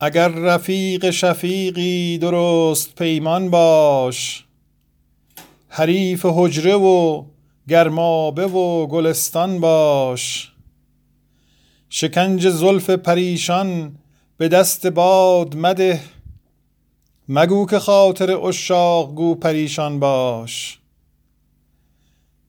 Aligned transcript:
اگر 0.00 0.28
رفیق 0.28 1.10
شفیقی 1.10 2.18
درست 2.18 2.94
پیمان 2.94 3.50
باش 3.50 4.44
حریف 5.68 6.26
حجره 6.28 6.74
و 6.74 7.24
گرمابه 7.68 8.46
و 8.46 8.86
گلستان 8.86 9.60
باش. 9.60 10.52
شکنج 11.88 12.48
زلف 12.48 12.90
پریشان 12.90 13.98
به 14.36 14.48
دست 14.48 14.86
باد 14.86 15.56
مده 15.56 16.00
مگو 17.28 17.66
که 17.66 17.78
خاطر 17.78 18.48
عشاق 18.48 19.14
گو 19.14 19.34
پریشان 19.34 20.00
باش. 20.00 20.78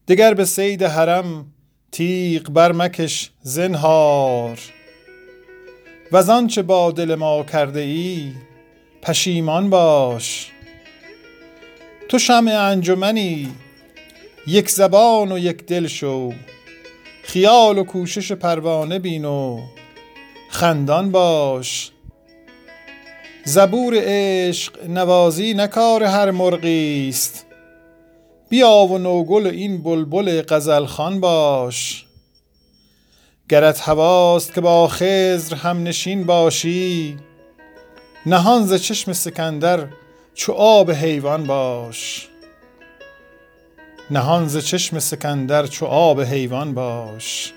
دگر 0.07 0.33
به 0.33 0.45
صید 0.45 0.83
حرم 0.83 1.45
تیغ 1.91 2.49
برمکش 2.49 3.31
زنهار. 3.41 4.59
وز 6.11 6.29
آنچه 6.29 6.61
با 6.61 6.91
دل 6.91 7.15
ما 7.15 7.43
کرده 7.43 7.79
ای 7.79 8.31
پشیمان 9.01 9.69
باش. 9.69 10.51
تو 12.09 12.19
شمع 12.19 12.51
انجمنی 12.51 13.53
یک 14.47 14.69
زبان 14.69 15.31
و 15.31 15.37
یک 15.37 15.65
دل 15.65 15.87
شو. 15.87 16.33
خیال 17.23 17.77
و 17.77 17.83
کوشش 17.83 18.31
پروانه 18.31 18.99
بین 18.99 19.25
و 19.25 19.61
خندان 20.49 21.11
باش. 21.11 21.91
زبور 23.45 23.93
عشق 23.97 24.89
نوازی 24.89 25.53
نه 25.53 25.67
کار 25.67 26.03
هر 26.03 26.31
مرغی 26.31 27.09
است. 27.09 27.45
بیا 28.49 28.71
و 28.71 28.97
نوگل 28.97 29.47
این 29.47 29.83
بلبل 29.83 30.41
غزلخوان 30.41 31.19
باش. 31.19 32.06
گرت 33.49 33.79
هواست 33.79 34.53
که 34.53 34.61
با 34.61 34.87
خضر 34.87 35.55
هم 35.55 35.83
نشین 35.83 36.25
باشی. 36.25 37.17
نهان 38.25 38.65
ز 38.65 38.73
چشم 38.73 39.13
سکندر 39.13 39.87
چو 40.33 40.53
آب 40.53 40.91
حیوان 40.91 41.43
باش. 41.43 42.27
نهان 44.11 44.47
ز 44.47 44.57
چشم 44.65 44.99
سکندر 44.99 45.67
چو 45.67 45.85
آب 45.85 46.21
حیوان 46.21 46.73
باش. 46.73 47.53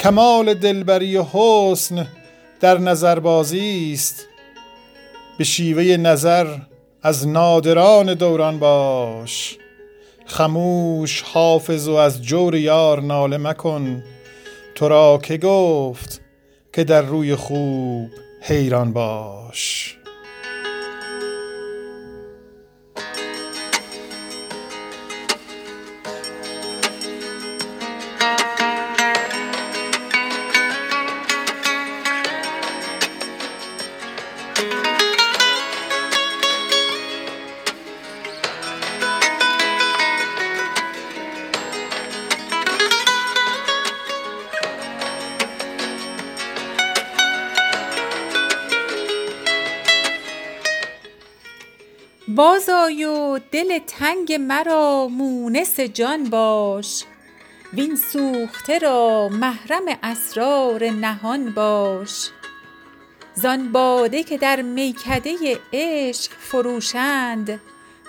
کمال 0.00 0.54
دلبری 0.54 1.16
و 1.16 1.24
حسن 1.32 2.06
در 2.60 2.78
نظربازی 2.78 3.90
است. 3.94 4.26
به 5.38 5.44
شیوه 5.44 5.96
نظر 5.96 6.56
از 7.02 7.28
نادران 7.28 8.14
دوران 8.14 8.58
باش. 8.58 9.58
خموش 10.26 11.22
حافظ 11.22 11.88
و 11.88 11.94
از 11.94 12.22
جور 12.22 12.54
یار 12.54 13.00
ناله 13.00 13.36
مکن. 13.36 14.02
تو 14.78 14.88
را 14.88 15.18
که 15.22 15.36
گفت 15.36 16.20
که 16.72 16.84
در 16.84 17.02
روی 17.02 17.34
خوب 17.34 18.10
حیران 18.40 18.92
باش. 18.92 19.97
بازآی 52.38 53.04
و 53.04 53.38
دل 53.38 53.78
تنگ 53.78 54.32
مرا 54.32 55.08
مونس 55.08 55.80
جان 55.80 56.24
باش. 56.24 57.04
وین 57.72 57.96
سوخته 57.96 58.78
را 58.78 59.28
محرم 59.28 59.82
اسرار 60.02 60.84
نهان 60.84 61.50
باش. 61.50 62.28
زان 63.34 63.72
باده 63.72 64.22
که 64.22 64.38
در 64.38 64.62
میکده 64.62 65.58
عشق 65.72 66.32
فروشند 66.38 67.60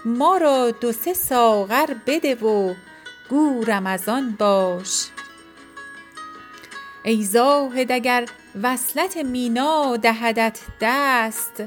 ما 0.05 0.37
را 0.37 0.71
دو 0.71 0.91
سه 0.91 1.13
ساغر 1.13 1.93
بده 2.07 2.35
و 2.35 2.73
گو 3.29 3.63
رمضان 3.63 4.35
باش. 4.39 5.07
ای 7.03 7.23
زاهد 7.23 7.91
اگر 7.91 8.25
وصلت 8.63 9.17
مینا 9.17 9.97
دهدت 9.97 10.59
دست 10.81 11.63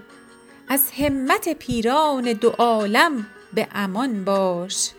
از 0.72 0.90
همت 0.98 1.48
پیران 1.48 2.32
دو 2.32 2.48
عالم 2.48 3.26
به 3.54 3.68
امان 3.72 4.24
باش. 4.24 4.90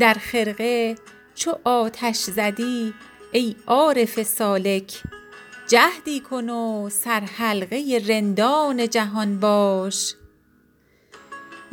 در 0.00 0.14
خرقه 0.14 0.96
چو 1.34 1.58
آتش 1.64 2.16
زدی 2.16 2.94
ای 3.32 3.56
عارف 3.66 4.22
سالک 4.22 5.02
جهدی 5.68 6.20
کن 6.20 6.48
و 6.48 6.88
سرحلقه 6.90 8.02
رندان 8.08 8.88
جهان 8.88 9.40
باش. 9.40 10.14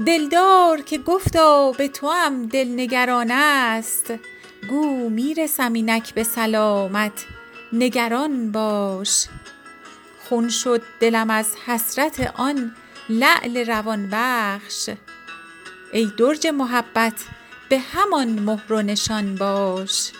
دلدار 0.05 0.81
که 0.81 0.97
گفتا 0.97 1.71
به 1.71 1.87
توام 1.87 2.45
دل 2.45 2.67
نگران 2.73 3.31
است 3.31 4.13
گو 4.69 5.09
می 5.09 5.33
رسم 5.33 5.73
اینک 5.73 6.13
به 6.13 6.23
سلامت 6.23 7.25
نگران 7.73 8.51
باش. 8.51 9.27
خون 10.31 10.49
شد 10.49 10.81
دلم 10.99 11.29
از 11.29 11.55
حسرت 11.65 12.33
آن 12.35 12.75
لعل 13.09 13.65
روان 13.65 14.09
بخش. 14.11 14.89
ای 15.93 16.11
درج 16.17 16.47
محبت 16.47 17.13
به 17.69 17.79
همان 17.79 18.39
مهر 18.39 18.73
و 18.73 18.81
نشان 18.81 19.35
باش. 19.35 20.11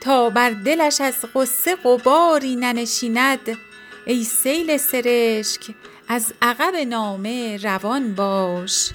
تا 0.00 0.30
بر 0.30 0.50
دلش 0.50 1.00
از 1.00 1.14
غصه 1.34 1.76
غباری 1.76 2.56
ننشیند 2.56 3.58
ای 4.06 4.24
سیل 4.24 4.76
سرشک 4.76 5.74
از 6.08 6.32
عقب 6.42 6.76
نامه 6.76 7.56
روان 7.56 8.14
باش. 8.14 8.90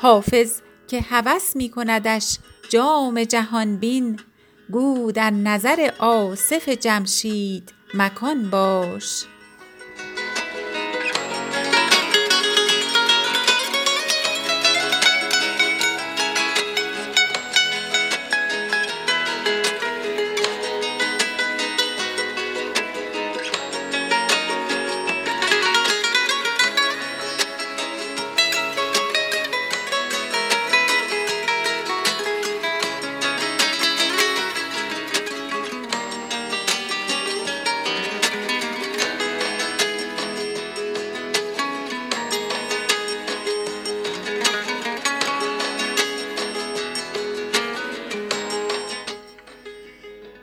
حافظ 0.00 0.60
که 0.88 1.00
هوس 1.00 1.56
می 1.56 1.70
کندش 1.70 2.38
جام 2.68 3.24
جهان 3.24 3.76
بین 3.76 4.20
گو 4.70 5.12
در 5.12 5.30
نظر 5.30 5.90
آصف 5.98 6.68
جمشید. 6.68 7.79
مکان 7.94 8.50
باش. 8.50 9.24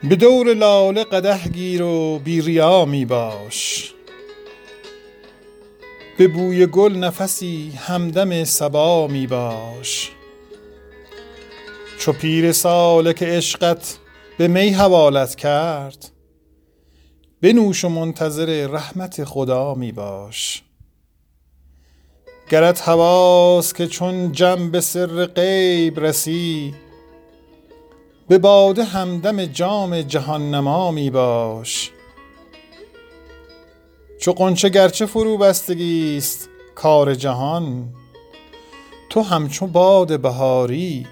به 0.03 0.15
دور 0.15 0.53
لاله 0.53 1.03
قدح 1.03 1.47
گیر 1.47 1.81
و 1.81 2.19
بی 2.19 2.41
ریا 2.41 2.85
می 2.85 3.05
باش. 3.05 3.93
به 6.17 6.27
بوی 6.27 6.65
گل 6.65 6.95
نفسی 6.95 7.71
همدم 7.77 8.43
صبا 8.43 9.07
می 9.07 9.27
باش. 9.27 10.11
چو 11.99 12.13
پیر 12.13 12.51
سالک 12.51 13.23
عشقت 13.23 13.97
به 14.37 14.47
می 14.47 14.69
حوالت 14.69 15.35
کرد 15.35 16.09
بنوش 17.41 17.85
و 17.85 17.89
منتظر 17.89 18.67
رحمت 18.67 19.23
خدا 19.23 19.75
می 19.75 19.91
باش. 19.91 20.63
گرت 22.49 22.81
هواست 22.81 23.75
که 23.75 23.87
چون 23.87 24.31
جم 24.31 24.71
به 24.71 24.81
سر 24.81 25.25
غیب 25.25 25.99
رسی 25.99 26.73
به 28.29 28.37
باده 28.37 28.83
همدم 28.83 29.45
جام 29.45 30.01
جهان 30.01 30.51
نما 30.51 30.91
می 30.91 31.09
باش. 31.09 31.91
چو 34.19 34.33
غنچه 34.33 34.69
گرچه 34.69 35.05
فروبستگی 35.05 36.17
است 36.17 36.49
کار 36.75 37.15
جهان 37.15 37.89
تو 39.09 39.21
همچو 39.21 39.67
باد 39.67 40.19
بهاری 40.19 41.07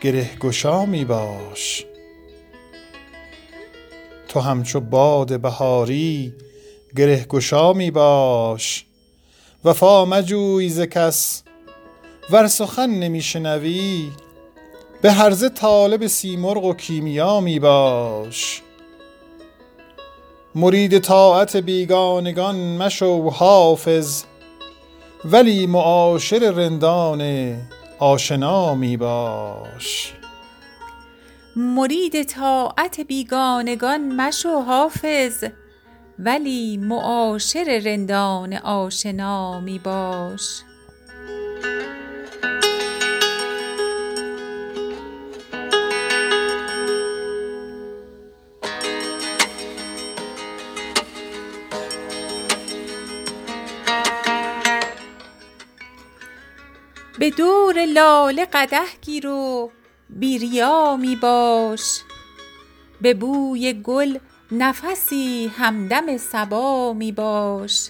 گره 0.00 0.30
گشا 0.40 0.86
می 0.86 1.04
باش. 1.04 1.86
تو 4.28 4.40
همچو 4.40 4.80
باد 4.80 5.40
بهاری 5.40 6.34
گره 6.96 7.24
گشا 7.24 7.72
می 7.72 7.90
باش. 7.90 8.86
وفا 9.64 10.04
مجوی 10.04 10.68
ز 10.68 10.80
کس 10.80 11.42
ور 12.30 12.46
سخن 12.46 12.90
نمیشنوی 12.90 14.10
به 15.02 15.12
هرزه 15.12 15.48
طالب 15.48 16.06
سیمرغ 16.06 16.64
و 16.64 16.74
کیمیا 16.74 17.40
می 17.40 17.58
باش. 17.58 18.62
مرید 20.54 20.98
طاعت 20.98 21.56
بیگانگان 21.56 22.56
مشو 22.56 23.30
حافظ 23.30 24.24
ولی 25.24 25.66
معاشر 25.66 26.52
رندان 26.56 27.54
آشنا 27.98 28.74
می 28.74 28.96
باش. 28.96 30.12
مرید 31.56 32.22
طاعت 32.22 33.00
بیگانگان 33.00 34.00
مشو 34.00 34.60
حافظ 34.60 35.44
ولی 36.18 36.76
معاشر 36.76 37.80
رندان 37.84 38.52
آشنا 38.52 39.60
می 39.60 39.78
باش. 39.78 40.62
به 57.18 57.30
دور 57.30 57.84
لاله 57.84 58.44
قدح 58.44 58.86
گیر 59.00 59.26
و 59.26 59.70
بی 60.10 60.38
ریا 60.38 60.96
می 60.96 61.16
باش. 61.16 62.00
به 63.00 63.14
بوی 63.14 63.72
گل 63.72 64.18
نفسی 64.52 65.52
همدم 65.58 66.16
صبا 66.16 66.92
می 66.92 67.12
باش. 67.12 67.88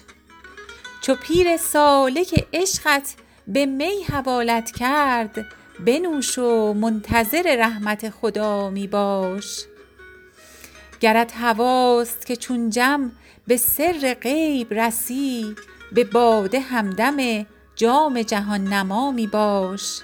چو 1.01 1.15
پیر 1.15 1.57
سالک 1.57 2.47
عشقت 2.53 3.15
به 3.47 3.65
می 3.65 4.03
حوالت 4.03 4.71
کرد 4.71 5.45
بنوش 5.85 6.37
و 6.37 6.73
منتظر 6.73 7.55
رحمت 7.59 8.09
خدا 8.09 8.69
می 8.69 8.87
باش. 8.87 9.65
گرت 10.99 11.33
هواست 11.35 12.25
که 12.25 12.35
چون 12.35 12.69
جم 12.69 13.11
به 13.47 13.57
سر 13.57 14.17
غیب 14.21 14.73
رسی 14.73 15.55
به 15.91 16.03
باده 16.03 16.59
همدم 16.59 17.45
جام 17.79 18.21
جهان 18.21 18.63
نما 18.63 19.11
می 19.11 19.27
باش. 19.27 20.01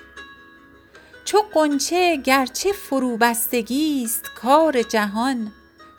چو 1.25 1.41
غنچه 1.53 2.17
گرچه 2.17 2.71
فروبستگیست 2.71 4.25
کار 4.35 4.81
جهان 4.83 5.51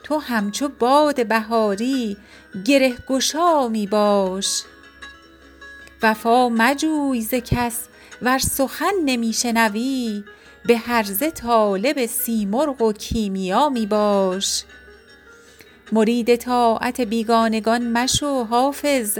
تو 0.03 0.17
همچو 0.17 0.69
باد 0.79 1.27
بهاری 1.27 2.17
گره 2.65 2.97
گشا 3.07 3.67
می 3.67 3.87
باش. 3.87 4.63
وفا 6.03 6.49
مجوی 6.49 7.21
ز 7.21 7.33
کس 7.33 7.79
ور 8.21 8.39
سخن 8.39 8.93
نمی 9.05 9.33
شنوی 9.33 10.23
به 10.65 10.77
هرزه 10.77 11.31
طالب 11.31 12.05
سیمرغ 12.05 12.81
و 12.81 12.93
کیمیا 12.93 13.69
می 13.69 13.85
باش. 13.85 14.63
مرید 15.91 16.35
طاعت 16.35 17.01
بیگانگان 17.01 17.91
مشو 17.91 18.43
حافظ 18.43 19.19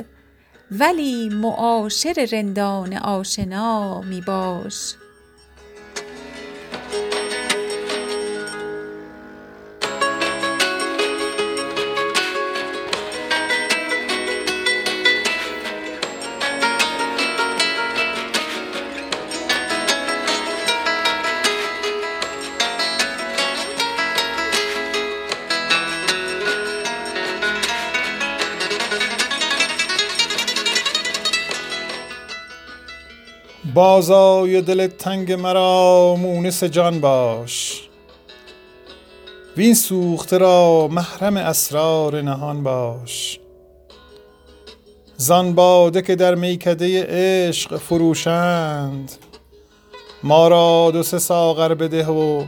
ولی 0.72 1.30
معاشر 1.30 2.28
رندان 2.32 2.94
آشنا 2.94 4.02
می 4.02 4.22
باش 4.22 4.94
بازای 33.74 34.62
دل 34.62 34.88
تنگ 34.88 35.32
مرا 35.32 36.16
مونس 36.20 36.64
جان 36.64 37.02
باش. 37.02 37.84
وین 39.58 39.74
سوخته 39.74 40.38
را 40.38 40.88
محرم 40.92 41.38
اسرار 41.38 42.22
نهان 42.22 42.64
باش. 42.64 43.40
زان 45.18 45.56
باده 45.56 46.02
که 46.02 46.16
در 46.16 46.36
میکده 46.36 47.06
عشق 47.10 47.78
فروشند 47.78 49.12
ما 50.24 50.48
را 50.48 50.92
دو 50.94 51.04
سه 51.04 51.20
ساغر 51.20 51.74
بده 51.74 52.06
و 52.06 52.44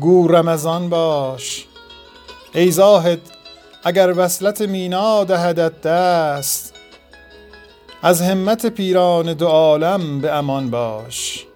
گو 0.00 0.28
رمضان 0.28 0.88
باش. 0.88 1.66
ای 2.54 2.70
زاهد 2.70 3.20
اگر 3.84 4.14
وصلت 4.16 4.60
مینا 4.60 5.24
دهدت 5.24 5.80
دست 5.80 6.73
از 8.06 8.22
همت 8.22 8.66
پیران 8.66 9.34
دو 9.34 9.46
عالم 9.46 10.20
به 10.20 10.32
امان 10.32 10.70
باش. 10.70 11.46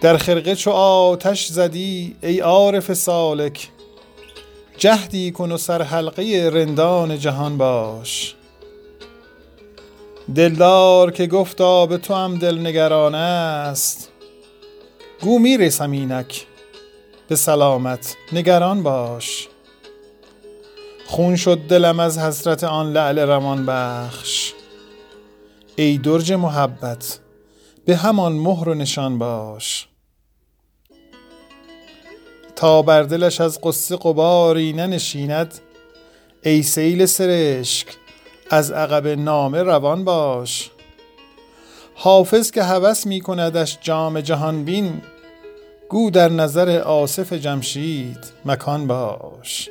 در 0.00 0.16
خرقه 0.16 0.54
چو 0.54 0.70
آتش 0.70 1.46
زدی 1.46 2.16
ای 2.22 2.40
عارف 2.40 2.92
سالک 2.92 3.68
جهدی 4.78 5.30
کن 5.30 5.52
و 5.52 5.56
سرحلقه 5.56 6.50
رندان 6.52 7.18
جهان 7.18 7.58
باش. 7.58 8.34
دلدار 10.34 11.10
که 11.10 11.26
گفتا 11.26 11.86
به 11.86 11.98
تو 11.98 12.14
هم 12.14 12.38
دل 12.38 12.66
نگران 12.66 13.14
است 13.14 14.12
گو 15.20 15.38
می‌رسم 15.38 15.90
اینک 15.90 16.46
به 17.28 17.36
سلامت 17.36 18.16
نگران 18.32 18.82
باش. 18.82 19.48
خون 21.10 21.36
شد 21.36 21.58
دلم 21.58 22.00
از 22.00 22.18
حسرت 22.18 22.64
آن 22.64 22.92
لعل 22.92 23.18
رمان 23.18 23.66
بخش. 23.66 24.52
ای 25.76 25.98
درج 25.98 26.32
محبت 26.32 27.18
به 27.84 27.96
همان 27.96 28.32
مهر 28.32 28.68
و 28.68 28.74
نشان 28.74 29.18
باش. 29.18 29.88
تا 32.56 32.82
بر 32.82 33.02
دلش 33.02 33.40
از 33.40 33.60
قصه 33.62 33.96
قباری 33.96 34.72
ننشیند 34.72 35.54
ای 36.42 36.62
سیل 36.62 37.06
سرشک 37.06 37.86
از 38.50 38.70
عقب 38.70 39.06
نامه 39.06 39.62
روان 39.62 40.04
باش. 40.04 40.70
حافظ 41.94 42.50
که 42.50 42.62
هوس 42.62 43.06
می 43.06 43.20
کندش 43.20 43.78
جام 43.80 44.20
جهان 44.20 44.64
بین 44.64 45.02
گو 45.88 46.10
در 46.10 46.28
نظر 46.28 46.78
آصف 46.80 47.32
جمشید 47.32 48.18
مکان 48.44 48.86
باش. 48.86 49.70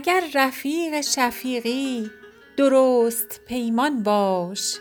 اگر 0.00 0.24
رفیق 0.34 1.00
شفیقی 1.00 2.10
درست 2.56 3.40
پیمان 3.48 4.02
باش. 4.02 4.78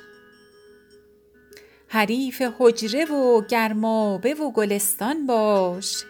حریف 1.88 2.42
حجره 2.60 3.06
و 3.06 3.42
گرمابه 3.42 4.34
و 4.34 4.52
گلستان 4.52 5.26
باش. 5.26 6.04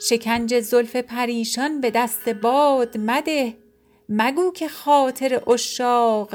شکنج 0.00 0.60
زلف 0.60 0.96
پریشان 0.96 1.80
به 1.80 1.90
دست 1.90 2.28
باد 2.28 2.98
مده. 2.98 3.56
مگو 4.08 4.52
که 4.52 4.68
خاطر 4.68 5.42
عشاق 5.46 6.34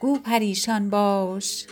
گو 0.00 0.18
پریشان 0.18 0.90
باش. 0.90 1.66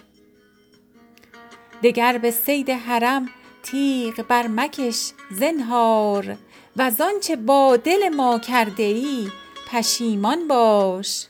دگر 1.83 2.19
به 2.19 2.31
صید 2.31 2.71
حرم 2.71 3.29
تیغ 3.63 4.27
برمکش 4.29 5.13
زنهار. 5.31 6.37
وز 6.77 7.01
آنچه 7.01 7.37
با 7.37 7.77
دل 7.77 8.09
ما 8.09 8.39
کرده 8.39 8.83
ای 8.83 9.29
پشیمان 9.73 10.49
باش. 10.49 11.27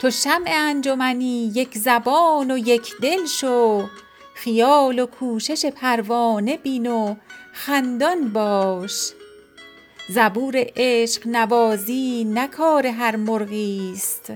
تو 0.00 0.10
شمع 0.10 0.50
انجمنی 0.50 1.52
یک 1.54 1.78
زبان 1.78 2.50
و 2.50 2.58
یک 2.58 2.92
دل 3.02 3.26
شو 3.26 3.88
خیال 4.34 4.98
و 4.98 5.06
کوشش 5.06 5.66
پروانه 5.66 6.56
بین 6.56 6.86
و 6.86 7.14
خندان 7.52 8.32
باش. 8.32 9.10
زبور 10.08 10.54
عشق 10.76 11.26
نوازی 11.26 12.24
نه 12.24 12.48
کار 12.48 12.86
هر 12.86 13.16
مرغی 13.16 13.92
است. 13.94 14.32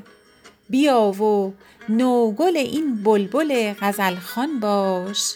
بیا 0.71 1.01
و 1.01 1.55
نوگل 1.89 2.57
این 2.57 3.03
بلبل 3.03 3.73
غزلخوان 3.81 4.61
باش. 4.61 5.35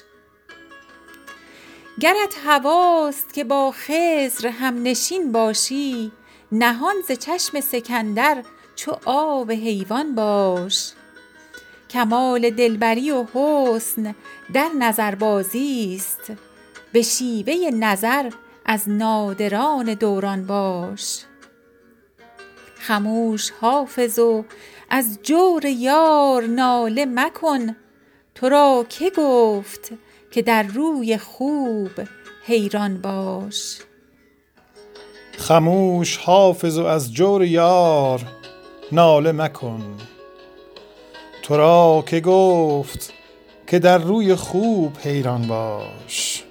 گرت 2.01 2.35
هواست 2.45 3.35
که 3.35 3.45
با 3.45 3.71
خضر 3.71 4.49
هم 4.49 4.83
نشین 4.83 5.33
باشی 5.33 6.13
نهان 6.53 6.95
ز 7.09 7.13
چشم 7.13 7.61
سکندر 7.61 8.45
چو 8.77 8.97
آب 9.05 9.51
حیوان 9.51 10.15
باش. 10.15 10.93
کمال 11.91 12.51
دلبری 12.51 13.11
و 13.11 13.25
حسن 13.35 14.15
در 14.53 14.69
نظربازی 14.79 15.95
است. 15.97 16.33
به 16.93 17.03
شیوه 17.03 17.71
نظر 17.75 18.31
از 18.65 18.89
نادران 18.89 19.95
دوران 19.95 20.47
باش. 20.47 21.25
خموش 22.75 23.51
حافظ 23.51 24.19
و 24.19 24.45
از 24.91 25.19
جور 25.23 25.65
یار 25.65 26.43
ناله 26.43 27.07
مکن. 27.07 27.77
تو 28.35 28.49
را 28.49 28.87
که 28.89 29.11
گفت 29.11 29.91
که 30.31 30.43
در 30.43 30.63
روی 30.63 31.19
خوب 31.19 31.91
حیران 32.45 33.01
باش. 33.01 33.79
خموش 35.39 36.17
حافظ 36.17 36.79
و 36.79 36.85
از 36.85 37.13
جور 37.13 37.45
یار 37.45 38.21
ناله 38.93 39.33
مکن. 39.33 39.83
تو 41.43 41.57
را 41.57 42.05
که 42.07 42.21
گفت 42.21 43.13
که 43.67 43.79
در 43.79 43.99
روی 43.99 44.35
خوب 44.35 44.97
حیران 44.99 45.47
باش. 45.47 46.45